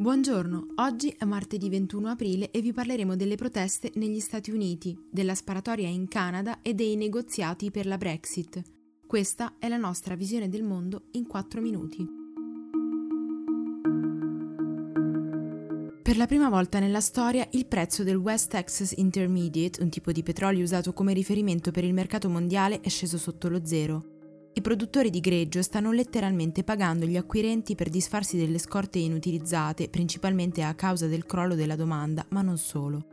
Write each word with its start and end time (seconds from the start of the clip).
Buongiorno, 0.00 0.74
oggi 0.76 1.12
è 1.18 1.24
martedì 1.24 1.68
21 1.68 2.10
aprile 2.10 2.52
e 2.52 2.60
vi 2.60 2.72
parleremo 2.72 3.16
delle 3.16 3.34
proteste 3.34 3.90
negli 3.96 4.20
Stati 4.20 4.52
Uniti, 4.52 4.96
della 5.10 5.34
sparatoria 5.34 5.88
in 5.88 6.06
Canada 6.06 6.62
e 6.62 6.72
dei 6.72 6.94
negoziati 6.94 7.72
per 7.72 7.84
la 7.84 7.98
Brexit. 7.98 8.62
Questa 9.04 9.54
è 9.58 9.66
la 9.66 9.76
nostra 9.76 10.14
visione 10.14 10.48
del 10.48 10.62
mondo 10.62 11.06
in 11.14 11.26
4 11.26 11.60
minuti. 11.60 12.06
Per 16.00 16.16
la 16.16 16.26
prima 16.26 16.48
volta 16.48 16.78
nella 16.78 17.00
storia 17.00 17.48
il 17.50 17.66
prezzo 17.66 18.04
del 18.04 18.14
West 18.14 18.50
Texas 18.50 18.92
Intermediate, 18.92 19.82
un 19.82 19.88
tipo 19.88 20.12
di 20.12 20.22
petrolio 20.22 20.62
usato 20.62 20.92
come 20.92 21.12
riferimento 21.12 21.72
per 21.72 21.82
il 21.82 21.92
mercato 21.92 22.28
mondiale, 22.28 22.80
è 22.82 22.88
sceso 22.88 23.18
sotto 23.18 23.48
lo 23.48 23.62
zero. 23.64 24.17
I 24.58 24.60
produttori 24.60 25.08
di 25.08 25.20
greggio 25.20 25.62
stanno 25.62 25.92
letteralmente 25.92 26.64
pagando 26.64 27.06
gli 27.06 27.16
acquirenti 27.16 27.76
per 27.76 27.90
disfarsi 27.90 28.36
delle 28.36 28.58
scorte 28.58 28.98
inutilizzate, 28.98 29.88
principalmente 29.88 30.64
a 30.64 30.74
causa 30.74 31.06
del 31.06 31.26
crollo 31.26 31.54
della 31.54 31.76
domanda, 31.76 32.26
ma 32.30 32.42
non 32.42 32.58
solo. 32.58 33.04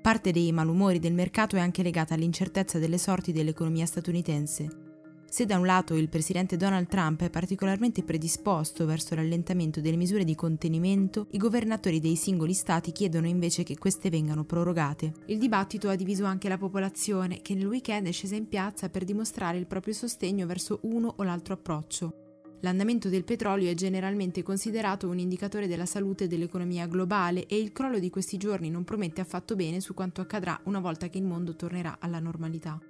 Parte 0.00 0.32
dei 0.32 0.50
malumori 0.52 0.98
del 0.98 1.12
mercato 1.12 1.56
è 1.56 1.60
anche 1.60 1.82
legata 1.82 2.14
all'incertezza 2.14 2.78
delle 2.78 2.96
sorti 2.96 3.32
dell'economia 3.32 3.84
statunitense. 3.84 4.85
Se 5.28 5.44
da 5.44 5.58
un 5.58 5.66
lato 5.66 5.94
il 5.94 6.08
presidente 6.08 6.56
Donald 6.56 6.86
Trump 6.86 7.22
è 7.22 7.30
particolarmente 7.30 8.02
predisposto 8.02 8.86
verso 8.86 9.14
l'allentamento 9.14 9.80
delle 9.80 9.96
misure 9.96 10.24
di 10.24 10.34
contenimento, 10.34 11.26
i 11.32 11.38
governatori 11.38 12.00
dei 12.00 12.16
singoli 12.16 12.54
stati 12.54 12.92
chiedono 12.92 13.26
invece 13.26 13.62
che 13.62 13.76
queste 13.76 14.08
vengano 14.08 14.44
prorogate. 14.44 15.12
Il 15.26 15.38
dibattito 15.38 15.88
ha 15.88 15.96
diviso 15.96 16.24
anche 16.24 16.48
la 16.48 16.56
popolazione, 16.56 17.42
che 17.42 17.54
nel 17.54 17.66
weekend 17.66 18.06
è 18.06 18.12
scesa 18.12 18.36
in 18.36 18.48
piazza 18.48 18.88
per 18.88 19.04
dimostrare 19.04 19.58
il 19.58 19.66
proprio 19.66 19.92
sostegno 19.92 20.46
verso 20.46 20.78
uno 20.82 21.12
o 21.16 21.22
l'altro 21.22 21.54
approccio. 21.54 22.20
L'andamento 22.60 23.10
del 23.10 23.24
petrolio 23.24 23.70
è 23.70 23.74
generalmente 23.74 24.42
considerato 24.42 25.08
un 25.08 25.18
indicatore 25.18 25.66
della 25.66 25.86
salute 25.86 26.26
dell'economia 26.26 26.86
globale 26.86 27.46
e 27.46 27.58
il 27.58 27.72
crollo 27.72 27.98
di 27.98 28.08
questi 28.08 28.38
giorni 28.38 28.70
non 28.70 28.84
promette 28.84 29.20
affatto 29.20 29.54
bene 29.54 29.80
su 29.80 29.92
quanto 29.92 30.22
accadrà 30.22 30.58
una 30.64 30.80
volta 30.80 31.08
che 31.08 31.18
il 31.18 31.24
mondo 31.24 31.54
tornerà 31.54 31.98
alla 32.00 32.18
normalità. 32.18 32.80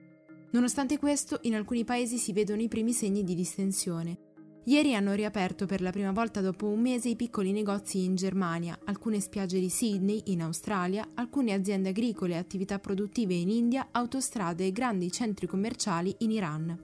Nonostante 0.51 0.99
questo, 0.99 1.39
in 1.43 1.55
alcuni 1.55 1.85
paesi 1.85 2.19
si 2.19 2.33
vedono 2.33 2.63
i 2.63 2.69
primi 2.69 2.93
segni 2.93 3.25
di 3.25 3.35
distensione. 3.35 4.19
Ieri 4.65 4.97
hanno 4.97 5.15
riaperto 5.15 5.65
per 5.65 5.81
la 5.81 5.91
prima 5.91 6.11
volta 6.11 6.41
dopo 6.41 6.67
un 6.67 6.81
mese 6.81 7.11
i 7.11 7.15
piccoli 7.15 7.53
negozi 7.53 8.03
in 8.03 8.17
Germania, 8.17 8.77
alcune 8.85 9.21
spiagge 9.21 9.61
di 9.61 9.69
Sydney 9.69 10.23
in 10.27 10.43
Australia, 10.43 11.09
alcune 11.15 11.53
aziende 11.53 11.91
agricole 11.91 12.35
e 12.35 12.39
attività 12.39 12.81
produttive 12.81 13.35
in 13.35 13.49
India, 13.49 13.89
autostrade 13.93 14.67
e 14.67 14.73
grandi 14.73 15.13
centri 15.13 15.47
commerciali 15.47 16.15
in 16.19 16.33
Iran. 16.33 16.77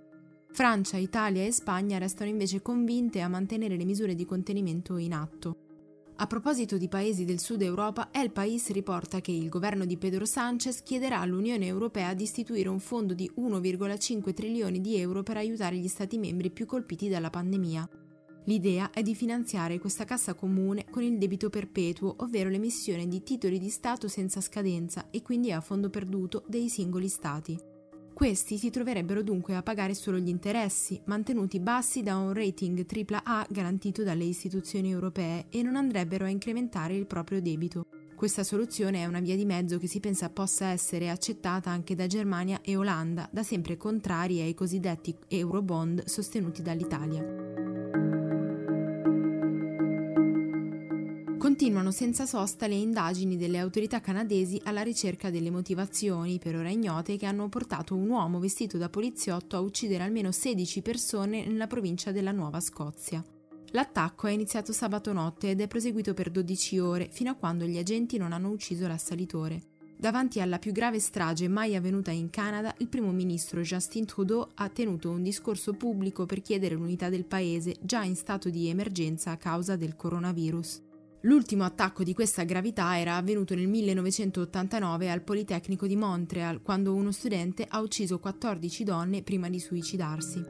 Francia, 0.53 0.97
Italia 0.97 1.45
e 1.45 1.51
Spagna 1.51 1.99
restano 1.99 2.31
invece 2.31 2.63
convinte 2.63 3.21
a 3.21 3.29
mantenere 3.29 3.77
le 3.77 3.85
misure 3.85 4.15
di 4.15 4.27
contenimento 4.27 4.97
in 4.97 5.15
atto. 5.15 5.62
A 6.23 6.29
proposito 6.29 6.79
di 6.79 6.87
paesi 6.87 7.25
del 7.25 7.41
sud 7.41 7.63
Europa, 7.63 8.11
El 8.13 8.31
País 8.31 8.71
riporta 8.71 9.21
che 9.21 9.33
il 9.33 9.49
governo 9.49 9.85
di 9.85 9.97
Pedro 9.97 10.25
Sánchez 10.25 10.85
chiederà 10.85 11.19
all'Unione 11.19 11.67
Europea 11.67 12.15
di 12.15 12.23
istituire 12.23 12.69
un 12.69 12.79
fondo 12.79 13.13
di 13.13 13.29
1,5 13.39 14.33
trilioni 14.33 14.81
di 14.81 14.97
euro 14.99 15.25
per 15.25 15.39
aiutare 15.39 15.79
gli 15.79 15.89
Stati 15.89 16.19
membri 16.19 16.53
più 16.53 16.65
colpiti 16.65 17.09
dalla 17.09 17.29
pandemia. 17.29 17.89
L'idea 18.45 18.91
è 18.93 19.03
di 19.03 19.17
finanziare 19.17 19.81
questa 19.81 20.05
cassa 20.05 20.35
comune 20.35 20.85
con 20.89 21.03
il 21.03 21.19
debito 21.19 21.51
perpetuo, 21.51 22.15
ovvero 22.19 22.51
l'emissione 22.51 23.09
di 23.09 23.25
titoli 23.25 23.59
di 23.59 23.69
Stato 23.69 24.07
senza 24.07 24.41
scadenza 24.41 25.09
e 25.11 25.23
quindi 25.23 25.51
a 25.51 25.61
fondo 25.61 25.91
perduto 25.91 26.45
dei 26.47 26.69
singoli 26.69 27.09
Stati. 27.09 27.72
Questi 28.23 28.57
si 28.57 28.71
troverebbero 28.71 29.21
dunque 29.25 29.57
a 29.57 29.65
pagare 29.65 29.95
solo 29.95 30.17
gli 30.17 30.29
interessi, 30.29 31.01
mantenuti 31.07 31.59
bassi 31.59 32.05
da 32.05 32.17
un 32.17 32.33
rating 32.33 32.87
AAA 32.89 33.47
garantito 33.51 34.05
dalle 34.05 34.23
istituzioni 34.23 34.93
europee 34.93 35.47
e 35.51 35.61
non 35.63 35.75
andrebbero 35.75 36.25
a 36.25 36.29
incrementare 36.29 36.95
il 36.95 37.07
proprio 37.07 37.43
debito. 37.43 37.85
Questa 38.15 38.45
soluzione 38.45 39.03
è 39.03 39.07
una 39.07 39.19
via 39.19 39.35
di 39.35 39.45
mezzo 39.45 39.77
che 39.77 39.89
si 39.89 39.99
pensa 39.99 40.31
possa 40.31 40.67
essere 40.67 41.11
accettata 41.11 41.71
anche 41.71 41.97
da 41.97 42.07
Germania 42.07 42.61
e 42.63 42.77
Olanda, 42.77 43.29
da 43.33 43.43
sempre 43.43 43.77
contrari 43.77 44.41
ai 44.41 44.55
cosiddetti 44.55 45.17
Eurobond 45.27 46.05
sostenuti 46.05 46.63
dall'Italia. 46.63 48.22
Continuano 51.63 51.93
senza 51.93 52.27
sosta 52.27 52.67
le 52.67 52.75
indagini 52.75 53.37
delle 53.37 53.61
autorità 53.61 54.01
canadesi 54.01 54.61
alla 54.65 54.83
ricerca 54.83 55.31
delle 55.31 55.49
motivazioni, 55.49 56.41
per 56.41 56.57
ora 56.57 56.71
ignote, 56.71 57.17
che 57.17 57.25
hanno 57.25 57.49
portato 57.49 57.95
un 57.95 58.09
uomo 58.09 58.41
vestito 58.41 58.79
da 58.79 58.89
poliziotto 58.89 59.55
a 59.55 59.61
uccidere 59.61 60.03
almeno 60.03 60.33
16 60.33 60.83
persone 60.83 61.47
nella 61.47 61.69
provincia 61.69 62.11
della 62.11 62.33
Nuova 62.33 62.59
Scozia. 62.59 63.23
L'attacco 63.71 64.27
è 64.27 64.33
iniziato 64.33 64.73
sabato 64.73 65.13
notte 65.13 65.51
ed 65.51 65.61
è 65.61 65.69
proseguito 65.69 66.15
per 66.15 66.33
12 66.33 66.81
ore, 66.81 67.09
fino 67.13 67.31
a 67.31 67.37
quando 67.37 67.65
gli 67.65 67.79
agenti 67.79 68.19
non 68.19 68.33
hanno 68.33 68.51
ucciso 68.51 68.89
l'assalitore. 68.89 69.63
Davanti 69.97 70.41
alla 70.41 70.59
più 70.59 70.73
grave 70.73 70.99
strage 70.99 71.47
mai 71.47 71.77
avvenuta 71.77 72.11
in 72.11 72.29
Canada, 72.31 72.75
il 72.79 72.89
primo 72.89 73.13
ministro 73.13 73.61
Justin 73.61 74.05
Trudeau 74.05 74.49
ha 74.55 74.69
tenuto 74.69 75.11
un 75.11 75.23
discorso 75.23 75.75
pubblico 75.75 76.27
per 76.27 76.43
chiedere 76.43 76.75
l'unità 76.75 77.09
del 77.09 77.25
paese, 77.25 77.77
già 77.83 78.03
in 78.03 78.17
stato 78.17 78.51
di 78.51 78.67
emergenza 78.67 79.31
a 79.31 79.37
causa 79.37 79.77
del 79.77 79.95
coronavirus. 79.95 80.91
L'ultimo 81.25 81.63
attacco 81.63 82.03
di 82.03 82.15
questa 82.15 82.43
gravità 82.43 82.99
era 82.99 83.15
avvenuto 83.15 83.55
nel 83.55 83.69
1989 83.69 85.09
al 85.09 85.23
Politecnico 85.23 85.87
di 85.87 85.95
Montreal, 85.95 86.63
quando 86.63 86.95
uno 86.95 87.13
studente 87.13 87.65
ha 87.69 87.81
ucciso 87.81 88.19
14 88.19 88.83
donne 88.83 89.23
prima 89.23 89.49
di 89.49 89.61
suicidarsi. 89.61 90.43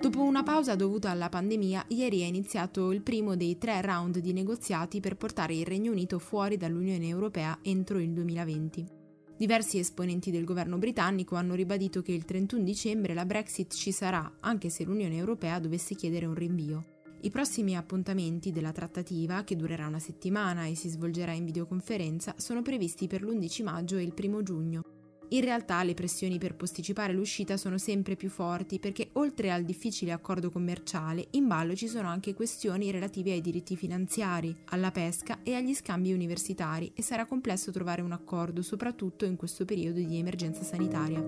Dopo 0.00 0.22
una 0.22 0.42
pausa 0.42 0.74
dovuta 0.74 1.08
alla 1.08 1.30
pandemia, 1.30 1.86
ieri 1.88 2.20
è 2.20 2.26
iniziato 2.26 2.92
il 2.92 3.00
primo 3.00 3.36
dei 3.36 3.56
tre 3.56 3.80
round 3.80 4.18
di 4.18 4.34
negoziati 4.34 5.00
per 5.00 5.16
portare 5.16 5.54
il 5.54 5.64
Regno 5.64 5.92
Unito 5.92 6.18
fuori 6.18 6.58
dall'Unione 6.58 7.06
Europea 7.06 7.58
entro 7.62 7.98
il 7.98 8.10
2020. 8.10 8.99
Diversi 9.40 9.78
esponenti 9.78 10.30
del 10.30 10.44
governo 10.44 10.76
britannico 10.76 11.34
hanno 11.34 11.54
ribadito 11.54 12.02
che 12.02 12.12
il 12.12 12.26
31 12.26 12.62
dicembre 12.62 13.14
la 13.14 13.24
Brexit 13.24 13.72
ci 13.72 13.90
sarà, 13.90 14.30
anche 14.40 14.68
se 14.68 14.84
l'Unione 14.84 15.16
Europea 15.16 15.58
dovesse 15.58 15.94
chiedere 15.94 16.26
un 16.26 16.34
rinvio. 16.34 16.98
I 17.22 17.30
prossimi 17.30 17.74
appuntamenti 17.74 18.52
della 18.52 18.70
trattativa, 18.70 19.42
che 19.42 19.56
durerà 19.56 19.86
una 19.86 19.98
settimana 19.98 20.66
e 20.66 20.74
si 20.74 20.90
svolgerà 20.90 21.32
in 21.32 21.46
videoconferenza, 21.46 22.34
sono 22.36 22.60
previsti 22.60 23.06
per 23.06 23.22
l'11 23.22 23.62
maggio 23.62 23.96
e 23.96 24.02
il 24.02 24.12
1 24.14 24.42
giugno. 24.42 24.99
In 25.32 25.42
realtà 25.42 25.84
le 25.84 25.94
pressioni 25.94 26.38
per 26.38 26.56
posticipare 26.56 27.12
l'uscita 27.12 27.56
sono 27.56 27.78
sempre 27.78 28.16
più 28.16 28.28
forti 28.28 28.80
perché 28.80 29.10
oltre 29.12 29.52
al 29.52 29.62
difficile 29.62 30.10
accordo 30.10 30.50
commerciale, 30.50 31.28
in 31.32 31.46
ballo 31.46 31.76
ci 31.76 31.86
sono 31.86 32.08
anche 32.08 32.34
questioni 32.34 32.90
relative 32.90 33.30
ai 33.30 33.40
diritti 33.40 33.76
finanziari, 33.76 34.56
alla 34.70 34.90
pesca 34.90 35.38
e 35.44 35.54
agli 35.54 35.72
scambi 35.72 36.12
universitari 36.12 36.90
e 36.96 37.02
sarà 37.02 37.26
complesso 37.26 37.70
trovare 37.70 38.02
un 38.02 38.10
accordo, 38.10 38.60
soprattutto 38.60 39.24
in 39.24 39.36
questo 39.36 39.64
periodo 39.64 40.00
di 40.00 40.18
emergenza 40.18 40.64
sanitaria. 40.64 41.20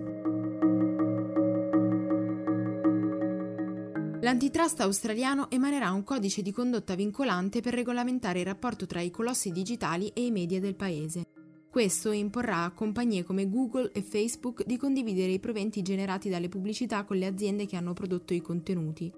L'antitrust 4.20 4.80
australiano 4.80 5.48
emanerà 5.48 5.92
un 5.92 6.02
codice 6.02 6.42
di 6.42 6.50
condotta 6.50 6.96
vincolante 6.96 7.60
per 7.60 7.74
regolamentare 7.74 8.40
il 8.40 8.46
rapporto 8.46 8.86
tra 8.86 9.00
i 9.00 9.10
colossi 9.12 9.52
digitali 9.52 10.08
e 10.08 10.24
i 10.24 10.32
media 10.32 10.58
del 10.58 10.74
paese. 10.74 11.31
Questo 11.72 12.12
imporrà 12.12 12.64
a 12.64 12.70
compagnie 12.70 13.22
come 13.22 13.48
Google 13.48 13.92
e 13.94 14.02
Facebook 14.02 14.62
di 14.66 14.76
condividere 14.76 15.32
i 15.32 15.38
proventi 15.38 15.80
generati 15.80 16.28
dalle 16.28 16.50
pubblicità 16.50 17.02
con 17.04 17.16
le 17.16 17.24
aziende 17.24 17.64
che 17.64 17.76
hanno 17.76 17.94
prodotto 17.94 18.34
i 18.34 18.42
contenuti. 18.42 19.10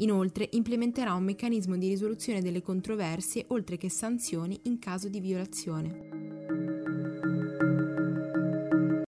Inoltre 0.00 0.46
implementerà 0.50 1.14
un 1.14 1.24
meccanismo 1.24 1.78
di 1.78 1.88
risoluzione 1.88 2.42
delle 2.42 2.60
controversie 2.60 3.46
oltre 3.48 3.78
che 3.78 3.88
sanzioni 3.88 4.60
in 4.64 4.78
caso 4.78 5.08
di 5.08 5.18
violazione. 5.18 6.23